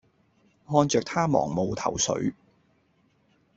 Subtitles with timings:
[0.67, 2.33] 看著她茫無頭緒